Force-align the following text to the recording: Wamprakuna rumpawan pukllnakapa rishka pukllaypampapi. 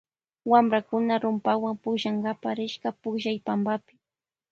Wamprakuna 0.51 1.13
rumpawan 1.23 1.75
pukllnakapa 1.83 2.49
rishka 2.57 2.89
pukllaypampapi. 3.01 3.93